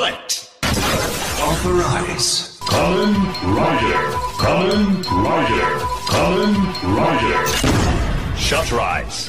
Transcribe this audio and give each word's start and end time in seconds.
Select. 0.00 0.48
Authorize. 1.44 2.56
Kamen 2.64 3.12
Rider. 3.52 4.04
Kamen 4.40 5.04
Rider. 5.04 5.72
Kamen 6.08 6.52
Rider. 6.96 7.42
Shut 8.32 8.72
rise. 8.72 9.28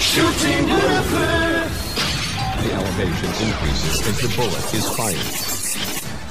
Shooting 0.00 0.64
Motherfucker. 0.64 1.68
The 2.64 2.68
elevation 2.72 3.30
increases 3.52 4.00
as 4.00 4.16
the 4.16 4.32
bullet 4.32 4.64
is 4.72 4.88
fired. 4.96 5.28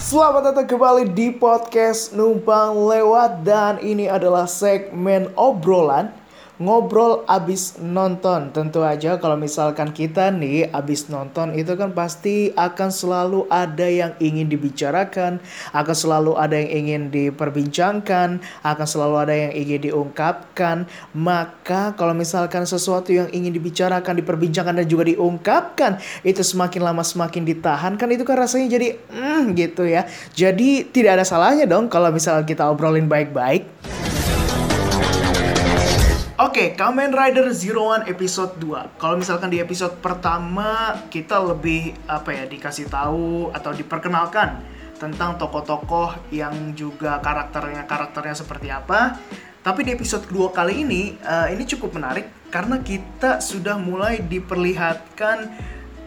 Selamat 0.01 0.57
datang 0.57 0.65
kembali 0.65 1.13
di 1.13 1.37
podcast 1.37 2.17
Numpang 2.17 2.81
Lewat 2.81 3.45
dan 3.45 3.77
ini 3.77 4.09
adalah 4.09 4.49
segmen 4.49 5.29
obrolan 5.37 6.22
ngobrol 6.61 7.25
abis 7.25 7.81
nonton. 7.81 8.53
Tentu 8.53 8.85
aja 8.85 9.17
kalau 9.17 9.39
misalkan 9.39 9.89
kita 9.89 10.29
nih 10.29 10.69
abis 10.69 11.09
nonton 11.09 11.57
itu 11.57 11.73
kan 11.73 11.95
pasti 11.97 12.53
akan 12.53 12.89
selalu 12.93 13.49
ada 13.49 13.87
yang 13.89 14.13
ingin 14.21 14.49
dibicarakan 14.49 15.41
akan 15.73 15.95
selalu 15.95 16.37
ada 16.37 16.53
yang 16.59 16.71
ingin 16.85 17.01
diperbincangkan 17.09 18.43
akan 18.61 18.87
selalu 18.87 19.15
ada 19.17 19.33
yang 19.33 19.53
ingin 19.53 19.79
diungkapkan. 19.89 20.85
Maka 21.17 21.97
kalau 21.97 22.13
misalkan 22.13 22.69
sesuatu 22.69 23.09
yang 23.09 23.29
ingin 23.33 23.53
dibicarakan 23.55 24.21
diperbincangkan 24.21 24.83
dan 24.83 24.87
juga 24.87 25.09
diungkapkan 25.09 25.97
itu 26.21 26.41
semakin 26.45 26.81
lama 26.85 27.01
semakin 27.01 27.43
ditahan 27.47 27.97
kan 27.97 28.09
itu 28.13 28.21
kan 28.27 28.37
rasanya 28.37 28.77
jadi 28.77 28.87
hmm 29.09 29.57
gitu 29.57 29.89
ya. 29.89 30.05
Jadi 30.37 30.85
tidak 30.91 31.21
ada 31.21 31.25
salahnya 31.25 31.65
dong 31.65 31.89
kalau 31.89 32.13
misalnya 32.13 32.45
kita 32.45 32.69
obrolin 32.69 33.09
baik-baik 33.09 34.02
Oke, 36.53 36.77
Kamen 36.77 37.09
Rider 37.17 37.49
Zero 37.49 37.89
One 37.89 38.05
episode 38.05 38.61
2. 38.61 39.01
Kalau 39.01 39.17
misalkan 39.17 39.49
di 39.49 39.57
episode 39.57 39.97
pertama 39.97 41.01
kita 41.09 41.41
lebih 41.41 41.97
apa 42.05 42.29
ya 42.29 42.45
dikasih 42.45 42.93
tahu 42.93 43.49
atau 43.49 43.73
diperkenalkan 43.73 44.61
tentang 45.01 45.33
tokoh-tokoh 45.41 46.29
yang 46.29 46.77
juga 46.77 47.17
karakternya 47.25 47.89
karakternya 47.89 48.37
seperti 48.37 48.69
apa. 48.69 49.17
Tapi 49.65 49.81
di 49.81 49.97
episode 49.97 50.29
kedua 50.29 50.53
kali 50.53 50.85
ini 50.85 51.17
eh, 51.17 51.57
ini 51.57 51.65
cukup 51.65 51.97
menarik 51.97 52.29
karena 52.53 52.85
kita 52.85 53.41
sudah 53.41 53.81
mulai 53.81 54.21
diperlihatkan 54.21 55.49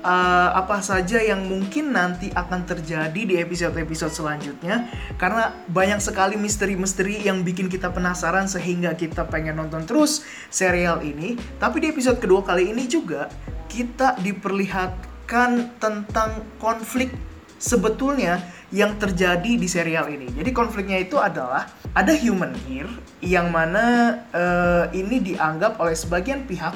eh, 0.07 0.51
apa 0.55 0.79
saja 0.79 1.19
yang 1.19 1.43
mungkin 1.51 1.91
nanti 1.91 2.31
akan 2.31 2.63
terjadi 2.63 3.21
di 3.27 3.35
episode-episode 3.43 4.15
selanjutnya. 4.15 4.87
Karena 5.19 5.51
banyak 5.67 5.99
sekali 5.99 6.39
misteri-misteri 6.39 7.27
yang 7.27 7.43
bikin 7.43 7.67
kita 7.67 7.91
penasaran 7.91 8.47
sehingga 8.47 8.95
kita 8.95 9.27
pengen 9.27 9.59
nonton 9.59 9.83
terus 9.83 10.23
serial 10.49 11.03
ini. 11.03 11.35
Tapi 11.59 11.83
di 11.83 11.87
episode 11.91 12.23
kedua 12.23 12.47
kali 12.47 12.71
ini 12.71 12.87
juga 12.87 13.27
kita 13.67 14.15
diperlihatkan 14.23 15.83
tentang 15.83 16.47
konflik 16.63 17.11
sebetulnya 17.59 18.39
yang 18.71 18.99
terjadi 18.99 19.59
di 19.59 19.67
serial 19.67 20.11
ini. 20.11 20.31
Jadi 20.31 20.51
konfliknya 20.55 20.99
itu 21.03 21.19
adalah 21.19 21.67
ada 21.95 22.13
human 22.15 22.55
gear 22.67 22.87
yang 23.23 23.51
mana 23.51 24.19
eh, 24.31 24.85
ini 25.01 25.35
dianggap 25.35 25.79
oleh 25.81 25.95
sebagian 25.95 26.45
pihak 26.45 26.75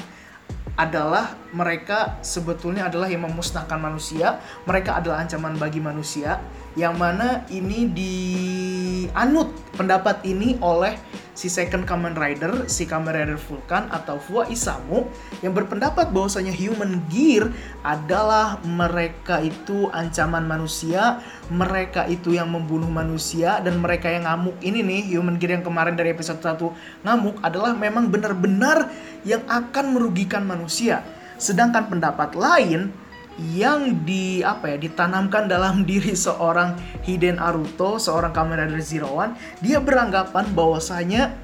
adalah 0.81 1.37
mereka 1.53 2.17
sebetulnya 2.25 2.89
adalah 2.89 3.13
yang 3.13 3.29
memusnahkan 3.29 3.77
manusia. 3.77 4.41
Mereka 4.65 5.05
adalah 5.05 5.21
ancaman 5.21 5.61
bagi 5.61 5.85
manusia. 5.85 6.41
Yang 6.73 6.95
mana 6.97 7.29
ini 7.53 7.85
dianut 7.93 9.53
pendapat 9.77 10.25
ini 10.25 10.57
oleh 10.65 10.97
si 11.41 11.49
second 11.49 11.89
Kamen 11.89 12.13
Rider, 12.13 12.69
si 12.69 12.85
Kamen 12.85 13.17
Rider 13.17 13.41
Vulcan 13.41 13.89
atau 13.89 14.21
Fua 14.21 14.45
Isamu 14.53 15.09
yang 15.41 15.57
berpendapat 15.57 16.13
bahwasanya 16.13 16.53
human 16.53 17.01
gear 17.09 17.49
adalah 17.81 18.61
mereka 18.61 19.41
itu 19.41 19.89
ancaman 19.89 20.45
manusia, 20.45 21.25
mereka 21.49 22.05
itu 22.13 22.37
yang 22.37 22.53
membunuh 22.53 22.93
manusia 22.93 23.57
dan 23.65 23.81
mereka 23.81 24.13
yang 24.13 24.29
ngamuk 24.29 24.61
ini 24.61 24.85
nih 24.85 25.17
human 25.17 25.41
gear 25.41 25.57
yang 25.57 25.65
kemarin 25.65 25.97
dari 25.97 26.13
episode 26.13 26.45
1 26.45 27.09
ngamuk 27.09 27.41
adalah 27.41 27.73
memang 27.73 28.13
benar-benar 28.13 28.93
yang 29.25 29.41
akan 29.49 29.97
merugikan 29.97 30.45
manusia. 30.45 31.01
Sedangkan 31.41 31.89
pendapat 31.89 32.37
lain 32.37 32.93
yang 33.39 34.03
di 34.03 34.43
apa 34.43 34.75
ya 34.75 34.77
ditanamkan 34.81 35.47
dalam 35.47 35.83
diri 35.91 36.17
seorang 36.17 36.75
Hiden 37.07 37.39
Aruto, 37.39 38.01
seorang 38.01 38.35
Kamen 38.35 38.59
Rider 38.59 38.83
Zero 38.83 39.15
One, 39.15 39.39
dia 39.63 39.79
beranggapan 39.79 40.51
bahwasanya 40.57 41.37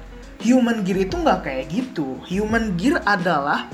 human 0.43 0.85
gear 0.85 1.07
itu 1.07 1.15
nggak 1.17 1.47
kayak 1.47 1.65
gitu. 1.71 2.19
Human 2.27 2.75
gear 2.77 3.01
adalah 3.07 3.65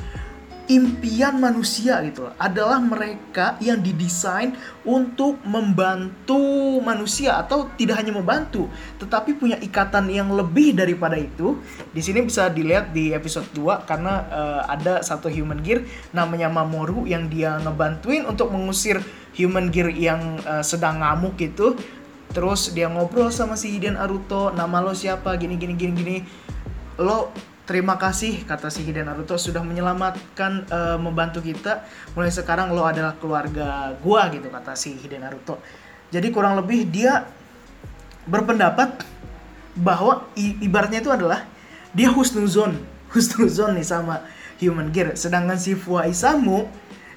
impian 0.73 1.37
manusia 1.37 2.01
gitu 2.01 2.25
loh. 2.25 2.33
adalah 2.41 2.81
mereka 2.81 3.53
yang 3.61 3.77
didesain 3.77 4.57
untuk 4.81 5.37
membantu 5.45 6.81
manusia 6.81 7.37
atau 7.37 7.69
tidak 7.77 8.01
hanya 8.01 8.17
membantu 8.17 8.65
tetapi 8.97 9.37
punya 9.37 9.57
ikatan 9.61 10.09
yang 10.09 10.33
lebih 10.33 10.73
daripada 10.73 11.19
itu. 11.19 11.59
Di 11.93 12.01
sini 12.01 12.25
bisa 12.25 12.49
dilihat 12.49 12.95
di 12.95 13.13
episode 13.13 13.45
2 13.53 13.85
karena 13.85 14.25
uh, 14.31 14.61
ada 14.65 15.05
satu 15.05 15.29
human 15.29 15.61
gear 15.61 15.85
namanya 16.15 16.49
Mamoru 16.49 17.05
yang 17.05 17.29
dia 17.29 17.59
ngebantuin 17.61 18.25
untuk 18.25 18.49
mengusir 18.49 19.03
human 19.37 19.69
gear 19.69 19.93
yang 19.93 20.41
uh, 20.47 20.65
sedang 20.65 21.03
ngamuk 21.03 21.37
itu. 21.43 21.77
Terus 22.33 22.73
dia 22.73 22.89
ngobrol 22.89 23.29
sama 23.29 23.53
si 23.53 23.69
Hiden 23.69 23.93
Aruto 23.93 24.49
nama 24.49 24.81
lo 24.81 24.97
siapa? 24.97 25.37
Gini 25.37 25.53
gini 25.59 25.77
gini 25.77 25.93
gini. 25.93 26.17
Lo 26.97 27.29
Terima 27.63 27.95
kasih 27.95 28.43
kata 28.43 28.67
si 28.67 28.83
Hiden 28.83 29.07
Naruto 29.07 29.39
sudah 29.39 29.63
menyelamatkan 29.63 30.67
uh, 30.67 30.99
membantu 30.99 31.39
kita. 31.39 31.87
Mulai 32.11 32.27
sekarang 32.27 32.75
lo 32.75 32.83
adalah 32.83 33.15
keluarga 33.15 33.95
gua 34.03 34.27
gitu 34.27 34.51
kata 34.51 34.75
si 34.75 34.99
Hiden 34.99 35.23
Naruto. 35.23 35.63
Jadi 36.11 36.27
kurang 36.27 36.59
lebih 36.59 36.83
dia 36.91 37.23
berpendapat 38.27 39.07
bahwa 39.79 40.27
ibaratnya 40.35 40.99
itu 40.99 41.09
adalah 41.09 41.47
dia 41.95 42.11
husnuzon, 42.11 42.75
husnuzon 43.15 43.79
nih 43.79 43.87
sama 43.87 44.27
Human 44.59 44.91
Gear. 44.91 45.15
Sedangkan 45.15 45.55
si 45.55 45.79
Fua 45.79 46.03
Isamu 46.03 46.67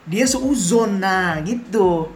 dia 0.07 0.31
seuzon 0.31 1.03
nah 1.03 1.43
gitu. 1.43 2.15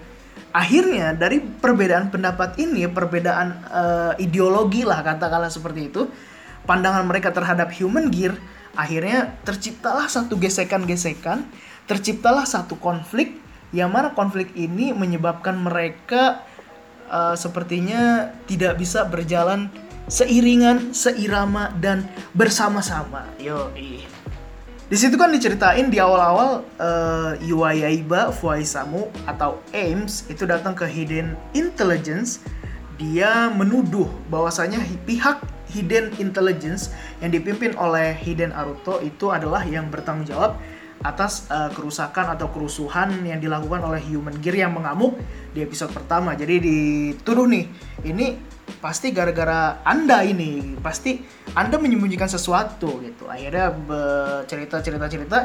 Akhirnya 0.54 1.18
dari 1.18 1.42
perbedaan 1.42 2.14
pendapat 2.14 2.58
ini, 2.62 2.86
perbedaan 2.86 3.48
uh, 3.70 4.12
ideologi 4.22 4.86
lah 4.86 5.02
katakanlah 5.02 5.50
seperti 5.50 5.90
itu, 5.90 6.06
pandangan 6.64 7.04
mereka 7.08 7.30
terhadap 7.30 7.72
human 7.76 8.08
gear, 8.08 8.36
akhirnya 8.76 9.36
terciptalah 9.44 10.06
satu 10.06 10.36
gesekan-gesekan, 10.36 11.46
terciptalah 11.86 12.46
satu 12.46 12.78
konflik 12.78 13.38
yang 13.70 13.94
mana 13.94 14.10
konflik 14.14 14.50
ini 14.58 14.90
menyebabkan 14.90 15.54
mereka 15.54 16.42
uh, 17.10 17.34
sepertinya 17.38 18.34
tidak 18.50 18.78
bisa 18.78 19.06
berjalan 19.06 19.70
seiringan, 20.10 20.90
seirama 20.90 21.70
dan 21.78 22.06
bersama-sama. 22.34 23.30
Yo, 23.38 23.70
Di 24.90 24.96
situ 24.98 25.14
kan 25.14 25.30
diceritain 25.30 25.86
di 25.86 26.02
awal-awal 26.02 26.66
uh, 26.82 27.38
Yuayaiba 27.38 28.34
Fuaisamu 28.34 29.06
atau 29.22 29.62
Ames 29.70 30.26
itu 30.26 30.42
datang 30.50 30.74
ke 30.74 30.82
Hidden 30.82 31.38
Intelligence. 31.54 32.42
Dia 32.98 33.54
menuduh 33.54 34.10
bahwasanya 34.28 34.82
pihak 35.06 35.38
Hidden 35.70 36.18
Intelligence 36.18 36.90
yang 37.22 37.30
dipimpin 37.30 37.78
oleh 37.78 38.12
Hidden 38.12 38.50
Aruto 38.50 38.98
itu 39.00 39.30
adalah 39.30 39.62
yang 39.62 39.88
bertanggung 39.88 40.26
jawab 40.26 40.58
atas 41.00 41.48
uh, 41.48 41.72
kerusakan 41.72 42.36
atau 42.36 42.52
kerusuhan 42.52 43.24
yang 43.24 43.40
dilakukan 43.40 43.80
oleh 43.80 44.04
Human 44.04 44.36
Gear 44.44 44.68
yang 44.68 44.76
mengamuk 44.76 45.16
di 45.56 45.64
episode 45.64 45.88
pertama. 45.96 46.36
Jadi 46.36 46.60
dituduh 46.60 47.48
nih, 47.48 47.64
ini 48.04 48.36
pasti 48.84 49.08
gara-gara 49.08 49.80
Anda 49.80 50.20
ini, 50.20 50.76
pasti 50.76 51.24
Anda 51.56 51.80
menyembunyikan 51.80 52.28
sesuatu 52.28 53.00
gitu. 53.00 53.32
Akhirnya 53.32 53.72
cerita-cerita-cerita, 54.44 55.38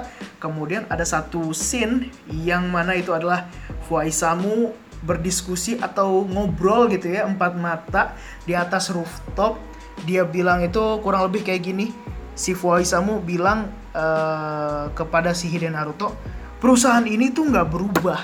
kemudian 0.44 0.92
ada 0.92 1.08
satu 1.08 1.56
scene 1.56 2.12
yang 2.28 2.68
mana 2.68 2.92
itu 3.00 3.16
adalah 3.16 3.48
Fuaisamu 3.88 4.76
berdiskusi 5.06 5.78
atau 5.80 6.26
ngobrol 6.26 6.90
gitu 6.90 7.14
ya 7.14 7.30
empat 7.30 7.54
mata 7.56 8.18
di 8.44 8.58
atas 8.58 8.90
rooftop 8.90 9.62
dia 10.04 10.28
bilang 10.28 10.60
itu 10.60 11.00
kurang 11.00 11.32
lebih 11.32 11.48
kayak 11.48 11.64
gini. 11.64 11.96
Si 12.36 12.52
Fuaisamu 12.52 13.24
bilang 13.24 13.72
uh, 13.96 14.92
kepada 14.92 15.32
si 15.32 15.48
Hiden 15.48 15.72
Naruto 15.72 16.12
perusahaan 16.60 17.08
ini 17.08 17.32
tuh 17.32 17.48
nggak 17.48 17.72
berubah. 17.72 18.20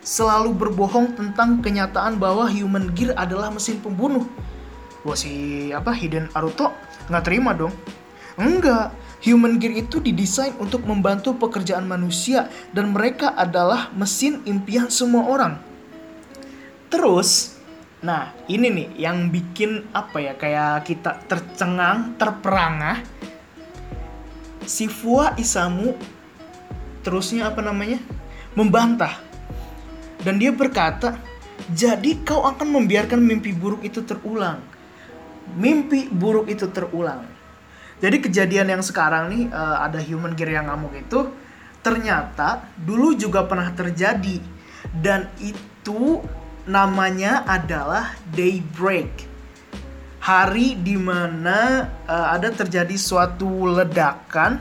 Selalu 0.00 0.54
berbohong 0.54 1.18
tentang 1.18 1.58
kenyataan 1.58 2.16
bahwa 2.16 2.46
Human 2.46 2.94
Gear 2.94 3.12
adalah 3.18 3.50
mesin 3.50 3.82
pembunuh. 3.82 4.24
Wah 5.02 5.18
si 5.18 5.68
apa 5.74 5.90
Hiden 5.90 6.30
Naruto 6.30 6.70
nggak 7.10 7.24
terima 7.26 7.50
dong. 7.52 7.74
Enggak 8.38 8.94
Human 9.20 9.60
Gear 9.60 9.76
itu 9.76 10.00
didesain 10.00 10.56
untuk 10.56 10.88
membantu 10.88 11.36
pekerjaan 11.36 11.84
manusia 11.84 12.48
dan 12.72 12.96
mereka 12.96 13.36
adalah 13.36 13.92
mesin 13.92 14.40
impian 14.48 14.88
semua 14.88 15.28
orang. 15.28 15.60
Terus 16.88 17.59
Nah, 18.00 18.32
ini 18.48 18.72
nih 18.72 18.88
yang 18.96 19.28
bikin 19.28 19.92
apa 19.92 20.16
ya 20.24 20.32
kayak 20.32 20.88
kita 20.88 21.20
tercengang, 21.28 22.16
terperangah. 22.16 23.04
Si 24.64 24.88
Fua 24.88 25.36
Isamu 25.36 25.96
terusnya 27.04 27.52
apa 27.52 27.60
namanya? 27.60 28.00
membantah. 28.50 29.14
dan 30.20 30.36
dia 30.36 30.52
berkata, 30.52 31.16
"Jadi 31.72 32.20
kau 32.26 32.44
akan 32.44 32.76
membiarkan 32.76 33.16
mimpi 33.16 33.56
buruk 33.56 33.80
itu 33.86 34.04
terulang." 34.04 34.60
Mimpi 35.56 36.12
buruk 36.12 36.50
itu 36.52 36.68
terulang. 36.68 37.24
Jadi 38.04 38.16
kejadian 38.20 38.68
yang 38.68 38.82
sekarang 38.84 39.32
nih 39.32 39.44
uh, 39.48 39.80
ada 39.80 39.96
human 40.00 40.36
gear 40.36 40.56
yang 40.56 40.68
ngamuk 40.68 40.92
itu 40.92 41.30
ternyata 41.80 42.68
dulu 42.76 43.16
juga 43.16 43.48
pernah 43.48 43.72
terjadi 43.72 44.40
dan 44.92 45.28
itu 45.40 46.20
namanya 46.68 47.44
adalah 47.48 48.16
daybreak. 48.32 49.28
Hari 50.20 50.76
di 50.76 51.00
mana 51.00 51.88
uh, 52.04 52.36
ada 52.36 52.52
terjadi 52.52 52.92
suatu 53.00 53.48
ledakan 53.72 54.60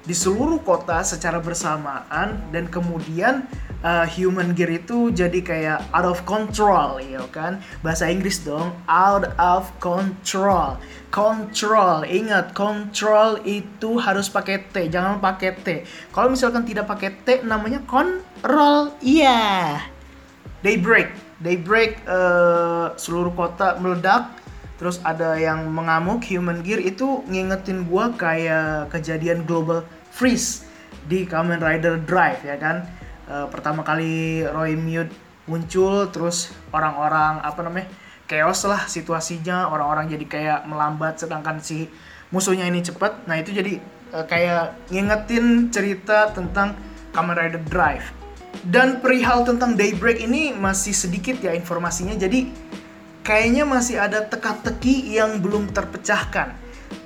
di 0.00 0.16
seluruh 0.16 0.62
kota 0.64 1.04
secara 1.04 1.38
bersamaan 1.38 2.40
dan 2.50 2.66
kemudian 2.66 3.44
uh, 3.84 4.06
human 4.08 4.56
gear 4.56 4.80
itu 4.80 5.12
jadi 5.12 5.40
kayak 5.44 5.80
out 5.92 6.08
of 6.08 6.18
control 6.24 6.96
ya 6.98 7.20
kan 7.28 7.60
bahasa 7.84 8.08
Inggris 8.08 8.40
dong 8.40 8.72
out 8.88 9.28
of 9.36 9.68
control 9.76 10.80
control 11.12 12.02
ingat 12.08 12.56
control 12.56 13.40
itu 13.44 14.00
harus 14.00 14.32
pakai 14.32 14.64
T 14.72 14.88
jangan 14.88 15.20
pakai 15.20 15.50
T 15.60 15.66
kalau 16.16 16.32
misalkan 16.32 16.64
tidak 16.64 16.88
pakai 16.88 17.10
T 17.20 17.28
namanya 17.44 17.84
control 17.84 18.96
iya 19.04 19.28
yeah. 19.28 19.68
daybreak 20.64 21.29
daybreak 21.40 22.04
uh, 22.04 22.92
seluruh 22.94 23.32
kota 23.32 23.80
meledak 23.80 24.36
terus 24.76 25.00
ada 25.04 25.36
yang 25.36 25.68
mengamuk. 25.68 26.24
Human 26.28 26.64
gear 26.64 26.80
itu 26.80 27.24
ngingetin 27.28 27.84
gua 27.88 28.12
kayak 28.16 28.92
kejadian 28.92 29.44
global 29.44 29.84
freeze 30.12 30.64
di 31.08 31.24
Kamen 31.28 31.60
Rider 31.60 32.00
Drive 32.00 32.44
ya 32.44 32.56
kan? 32.56 32.88
Uh, 33.28 33.48
pertama 33.48 33.84
kali 33.84 34.44
Roy 34.44 34.76
Mute 34.76 35.12
muncul 35.48 36.06
terus 36.12 36.52
orang-orang 36.70 37.42
apa 37.42 37.60
namanya 37.64 37.88
chaos 38.28 38.64
lah 38.64 38.88
situasinya. 38.88 39.68
Orang-orang 39.68 40.08
jadi 40.12 40.24
kayak 40.28 40.60
melambat 40.68 41.20
sedangkan 41.20 41.60
si 41.60 41.88
musuhnya 42.32 42.68
ini 42.68 42.80
cepet. 42.84 43.28
Nah 43.28 43.36
itu 43.40 43.52
jadi 43.52 43.80
uh, 44.16 44.24
kayak 44.24 44.92
ngingetin 44.92 45.68
cerita 45.72 46.32
tentang 46.32 46.76
Kamen 47.10 47.34
Rider 47.34 47.62
Drive 47.66 48.19
dan 48.66 49.00
perihal 49.00 49.46
tentang 49.46 49.74
Daybreak 49.74 50.20
ini 50.20 50.52
masih 50.52 50.92
sedikit 50.92 51.40
ya 51.40 51.56
informasinya 51.56 52.12
jadi 52.14 52.50
kayaknya 53.30 53.64
masih 53.68 54.00
ada 54.00 54.24
teka-teki 54.24 55.14
yang 55.14 55.38
belum 55.38 55.70
terpecahkan. 55.70 56.56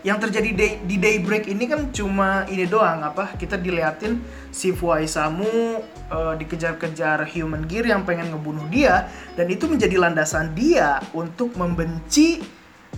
Yang 0.01 0.29
terjadi 0.29 0.51
day, 0.57 0.73
di 0.85 0.97
Daybreak 0.97 1.45
ini 1.49 1.65
kan 1.69 1.93
cuma 1.93 2.49
ini 2.49 2.65
doang 2.65 3.05
apa? 3.05 3.37
Kita 3.37 3.61
diliatin 3.61 4.21
si 4.49 4.73
Fuaisamu 4.73 5.81
uh, 6.09 6.33
dikejar-kejar 6.41 7.29
Human 7.37 7.69
Gear 7.69 7.89
yang 7.93 8.05
pengen 8.09 8.33
ngebunuh 8.33 8.65
dia 8.73 9.09
dan 9.37 9.49
itu 9.53 9.69
menjadi 9.69 10.01
landasan 10.01 10.57
dia 10.57 11.01
untuk 11.13 11.57
membenci 11.57 12.41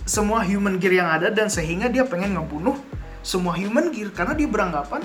semua 0.07 0.43
Human 0.47 0.79
Gear 0.79 1.03
yang 1.03 1.11
ada 1.11 1.27
dan 1.27 1.51
sehingga 1.51 1.91
dia 1.91 2.07
pengen 2.07 2.39
ngebunuh 2.39 2.79
semua 3.19 3.55
Human 3.59 3.91
Gear 3.91 4.11
karena 4.15 4.31
dia 4.35 4.47
beranggapan 4.47 5.03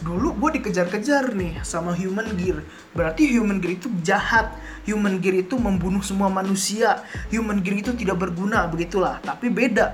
dulu 0.00 0.32
gue 0.40 0.62
dikejar-kejar 0.62 1.36
nih 1.36 1.60
sama 1.60 1.92
human 1.92 2.32
gear. 2.40 2.64
Berarti 2.96 3.28
human 3.36 3.60
gear 3.60 3.76
itu 3.76 3.92
jahat. 4.00 4.56
Human 4.88 5.20
gear 5.20 5.44
itu 5.44 5.60
membunuh 5.60 6.00
semua 6.00 6.32
manusia. 6.32 7.04
Human 7.28 7.60
gear 7.60 7.84
itu 7.84 7.92
tidak 7.92 8.16
berguna 8.24 8.64
begitulah. 8.66 9.20
Tapi 9.20 9.52
beda 9.52 9.92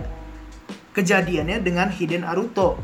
kejadiannya 0.94 1.62
dengan 1.62 1.90
Hiden 1.90 2.26
Aruto 2.26 2.78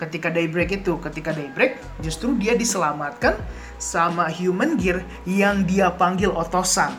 ketika 0.00 0.32
Daybreak 0.32 0.80
itu 0.80 0.96
ketika 1.04 1.36
Daybreak 1.36 1.76
justru 2.00 2.32
dia 2.40 2.56
diselamatkan 2.56 3.36
sama 3.76 4.32
human 4.32 4.80
gear 4.80 5.04
yang 5.28 5.68
dia 5.68 5.92
panggil 5.92 6.32
Otosan. 6.32 6.92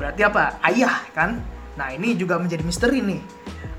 Berarti 0.00 0.24
apa? 0.24 0.56
Ayah 0.64 1.04
kan? 1.12 1.40
Nah 1.76 1.92
ini 1.92 2.16
juga 2.16 2.40
menjadi 2.40 2.64
misteri 2.64 3.04
nih. 3.04 3.20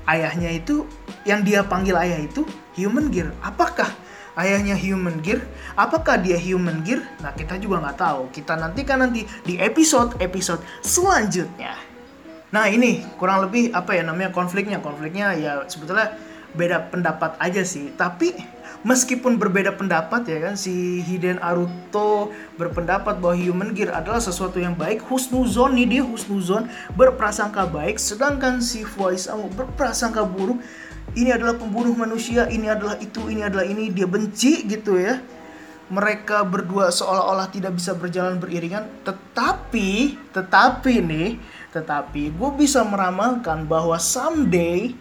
Ayahnya 0.06 0.50
itu 0.50 0.86
yang 1.22 1.46
dia 1.46 1.62
panggil 1.62 1.94
ayah 1.98 2.18
itu 2.22 2.46
human 2.78 3.10
gear. 3.10 3.30
Apakah 3.42 3.90
ayahnya 4.36 4.76
human 4.76 5.20
gear. 5.20 5.44
Apakah 5.76 6.20
dia 6.20 6.36
human 6.36 6.80
gear? 6.84 7.04
Nah 7.20 7.32
kita 7.32 7.58
juga 7.60 7.82
nggak 7.82 7.98
tahu. 7.98 8.22
Kita 8.32 8.56
nantikan 8.56 9.04
nanti 9.04 9.24
di 9.44 9.58
episode 9.60 10.16
episode 10.20 10.60
selanjutnya. 10.80 11.76
Nah 12.52 12.68
ini 12.68 13.04
kurang 13.16 13.48
lebih 13.48 13.72
apa 13.72 13.96
ya 13.96 14.04
namanya 14.04 14.32
konfliknya. 14.32 14.80
Konfliknya 14.80 15.32
ya 15.36 15.64
sebetulnya 15.68 16.16
beda 16.52 16.92
pendapat 16.92 17.36
aja 17.40 17.64
sih. 17.64 17.92
Tapi 17.96 18.36
meskipun 18.84 19.38
berbeda 19.38 19.78
pendapat 19.78 20.26
ya 20.26 20.38
kan 20.50 20.54
si 20.58 21.00
Hiden 21.00 21.38
Aruto 21.40 22.34
berpendapat 22.58 23.22
bahwa 23.22 23.38
human 23.38 23.72
gear 23.72 23.92
adalah 23.94 24.20
sesuatu 24.20 24.60
yang 24.60 24.76
baik. 24.76 25.00
Husnuzon 25.08 25.76
nih 25.76 25.98
dia 25.98 26.02
husnuzon 26.04 26.68
berprasangka 26.92 27.68
baik 27.72 27.96
sedangkan 27.96 28.60
si 28.60 28.84
Fuaisamu 28.84 29.48
berprasangka 29.56 30.28
buruk 30.28 30.60
ini 31.12 31.28
adalah 31.28 31.58
pembunuh 31.58 31.92
manusia, 31.92 32.48
ini 32.48 32.72
adalah 32.72 32.96
itu, 32.96 33.28
ini 33.28 33.44
adalah 33.44 33.66
ini, 33.68 33.92
dia 33.92 34.08
benci 34.08 34.64
gitu 34.64 34.96
ya. 34.96 35.20
Mereka 35.92 36.48
berdua 36.48 36.88
seolah-olah 36.88 37.52
tidak 37.52 37.76
bisa 37.76 37.92
berjalan 37.92 38.40
beriringan, 38.40 38.88
tetapi, 39.04 40.16
tetapi 40.32 40.94
nih, 41.04 41.36
tetapi 41.74 42.32
gue 42.32 42.50
bisa 42.56 42.80
meramalkan 42.80 43.68
bahwa 43.68 44.00
someday 44.00 44.96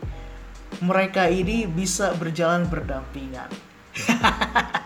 mereka 0.83 1.31
ini 1.31 1.63
bisa 1.63 2.11
berjalan 2.19 2.67
berdampingan. 2.67 3.47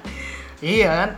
Iya 0.63 0.88
kan, 0.88 1.10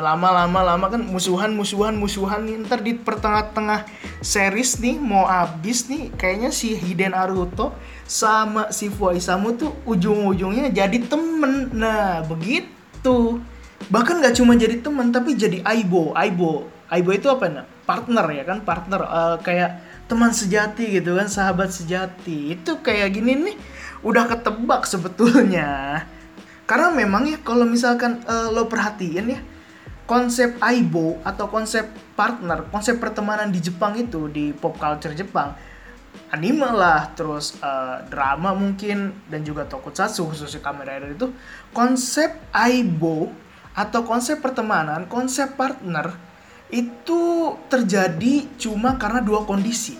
lama-lama 0.00 0.64
lama 0.64 0.86
kan 0.88 1.04
musuhan 1.04 1.52
musuhan 1.52 1.92
musuhan 2.00 2.48
nih 2.48 2.64
ntar 2.64 2.80
di 2.80 2.96
pertengah-tengah 2.96 3.84
series 4.24 4.80
nih 4.80 4.96
mau 4.96 5.28
abis 5.28 5.92
nih 5.92 6.08
kayaknya 6.16 6.48
si 6.48 6.72
Hiden 6.72 7.12
Aruto 7.12 7.76
sama 8.08 8.72
si 8.72 8.88
Fuaisamu 8.88 9.52
tuh 9.60 9.76
ujung-ujungnya 9.84 10.72
jadi 10.72 10.96
temen. 11.04 11.76
Nah 11.76 12.24
begitu. 12.24 13.36
Bahkan 13.92 14.24
gak 14.24 14.40
cuma 14.40 14.56
jadi 14.56 14.80
temen 14.80 15.12
tapi 15.12 15.36
jadi 15.36 15.60
Aibo. 15.60 16.16
Aibo. 16.16 16.64
Aibo 16.88 17.12
itu 17.12 17.28
apa 17.28 17.52
nih? 17.52 17.68
Partner 17.84 18.26
ya 18.32 18.42
kan, 18.48 18.58
partner 18.64 19.00
uh, 19.04 19.36
kayak 19.44 19.84
teman 20.08 20.32
sejati 20.32 20.88
gitu 20.98 21.20
kan, 21.20 21.28
sahabat 21.28 21.68
sejati. 21.68 22.56
Itu 22.56 22.80
kayak 22.80 23.12
gini 23.12 23.36
nih 23.52 23.56
udah 24.00 24.24
ketebak 24.24 24.88
sebetulnya 24.88 26.00
karena 26.66 26.90
memang 26.90 27.30
ya 27.30 27.38
kalau 27.40 27.62
misalkan 27.62 28.20
uh, 28.26 28.50
lo 28.50 28.66
perhatiin 28.66 29.26
ya 29.30 29.40
konsep 30.06 30.54
aibo 30.62 31.18
atau 31.26 31.50
konsep 31.50 31.86
partner, 32.14 32.66
konsep 32.70 33.02
pertemanan 33.02 33.50
di 33.50 33.58
Jepang 33.58 33.98
itu 33.98 34.30
di 34.30 34.54
pop 34.54 34.78
culture 34.78 35.14
Jepang 35.14 35.54
anime 36.30 36.66
lah, 36.74 37.12
terus 37.14 37.58
uh, 37.62 38.02
drama 38.10 38.54
mungkin 38.54 39.14
dan 39.30 39.46
juga 39.46 39.66
tokusatsu 39.66 40.26
khususnya 40.32 40.62
Kamen 40.62 40.86
Rider 40.86 41.10
itu 41.14 41.26
konsep 41.70 42.34
aibo 42.50 43.30
atau 43.76 44.02
konsep 44.02 44.40
pertemanan, 44.40 45.04
konsep 45.06 45.54
partner 45.54 46.16
itu 46.72 47.54
terjadi 47.70 48.48
cuma 48.58 48.98
karena 48.98 49.22
dua 49.22 49.46
kondisi. 49.46 49.94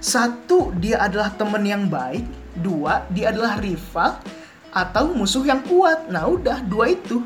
Satu, 0.00 0.70
dia 0.78 1.02
adalah 1.02 1.34
teman 1.34 1.66
yang 1.66 1.90
baik. 1.90 2.24
Dua, 2.56 3.04
dia 3.12 3.34
adalah 3.34 3.58
rival 3.58 4.22
atau 4.72 5.12
musuh 5.12 5.44
yang 5.46 5.62
kuat. 5.66 6.08
Nah, 6.10 6.26
udah 6.26 6.62
dua 6.64 6.94
itu 6.94 7.22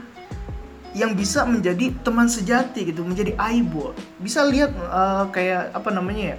yang 0.91 1.15
bisa 1.15 1.47
menjadi 1.47 1.95
teman 2.03 2.27
sejati 2.27 2.91
gitu, 2.91 3.07
menjadi 3.07 3.39
aibo. 3.39 3.95
Bisa 4.19 4.43
lihat 4.43 4.75
uh, 4.75 5.31
kayak 5.31 5.71
apa 5.71 5.89
namanya 5.95 6.35
ya? 6.35 6.39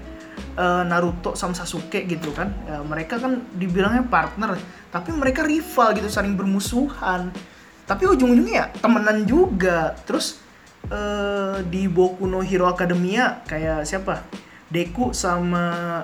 Uh, 0.52 0.84
Naruto 0.84 1.32
sama 1.40 1.56
Sasuke 1.56 2.04
gitu 2.04 2.36
kan. 2.36 2.52
Uh, 2.68 2.84
mereka 2.84 3.16
kan 3.20 3.40
dibilangnya 3.56 4.04
partner, 4.04 4.60
tapi 4.92 5.16
mereka 5.16 5.48
rival 5.48 5.96
gitu, 5.96 6.12
saling 6.12 6.36
bermusuhan. 6.36 7.32
Tapi 7.88 8.04
ujung-ujungnya 8.08 8.56
ya 8.56 8.66
temenan 8.80 9.24
juga. 9.24 9.96
Terus 10.04 10.40
uh, 10.92 11.64
di 11.68 11.88
Boku 11.88 12.28
no 12.28 12.44
Hero 12.44 12.68
Academia 12.68 13.44
kayak 13.48 13.88
siapa? 13.88 14.24
Deku 14.72 15.12
sama 15.12 16.00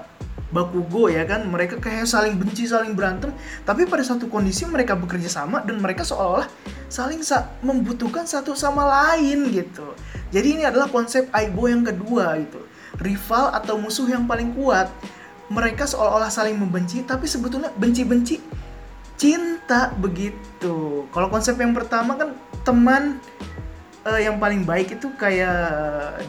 Bakugo 0.48 1.12
ya 1.12 1.28
kan? 1.28 1.44
Mereka 1.44 1.84
kayak 1.84 2.08
saling 2.08 2.40
benci 2.40 2.70
saling 2.70 2.96
berantem. 2.96 3.36
Tapi 3.68 3.84
pada 3.84 4.04
satu 4.06 4.32
kondisi 4.32 4.64
mereka 4.64 4.96
bekerja 4.96 5.28
sama 5.28 5.60
dan 5.64 5.84
mereka 5.84 6.08
seolah-olah 6.08 6.48
saling 6.88 7.20
sa 7.20 7.52
membutuhkan 7.60 8.24
satu 8.24 8.56
sama 8.56 8.88
lain 8.88 9.52
gitu. 9.52 9.92
Jadi 10.32 10.60
ini 10.60 10.64
adalah 10.64 10.88
konsep 10.88 11.28
Aibo 11.36 11.68
yang 11.68 11.84
kedua 11.84 12.40
gitu. 12.40 12.64
Rival 12.98 13.52
atau 13.54 13.76
musuh 13.76 14.08
yang 14.08 14.24
paling 14.24 14.56
kuat. 14.56 14.88
Mereka 15.48 15.88
seolah-olah 15.88 16.32
saling 16.32 16.56
membenci 16.56 17.04
tapi 17.04 17.28
sebetulnya 17.28 17.72
benci-benci 17.76 18.40
cinta 19.20 19.92
begitu. 19.98 21.08
Kalau 21.12 21.28
konsep 21.28 21.58
yang 21.60 21.74
pertama 21.76 22.16
kan 22.16 22.30
teman 22.64 23.20
uh, 24.08 24.20
yang 24.20 24.40
paling 24.40 24.64
baik 24.64 24.96
itu 24.96 25.12
kayak 25.20 25.60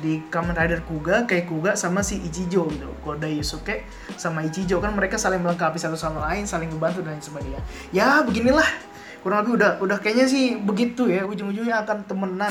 di 0.03 0.27
Kamen 0.27 0.59
Rider 0.59 0.83
Kuga 0.83 1.23
kayak 1.31 1.47
Kuga 1.47 1.79
sama 1.79 2.03
si 2.03 2.19
Ichijo 2.19 2.67
gitu 2.67 2.91
Koda 3.07 3.31
Yusuke 3.31 3.87
sama 4.19 4.43
Ichijo. 4.43 4.83
Kan 4.83 4.99
mereka 4.99 5.15
saling 5.15 5.39
melengkapi 5.39 5.79
satu 5.79 5.95
sama 5.95 6.27
lain 6.27 6.43
saling 6.45 6.69
membantu 6.69 7.07
dan 7.07 7.23
sebagainya. 7.23 7.63
Ya 7.95 8.19
beginilah. 8.27 8.67
Kurang 9.19 9.43
lebih 9.43 9.59
udah 9.59 9.71
udah 9.83 9.99
kayaknya 9.99 10.27
sih 10.31 10.59
begitu 10.59 11.11
ya. 11.11 11.27
Ujung-ujungnya 11.27 11.83
akan 11.83 12.07
temenan 12.07 12.51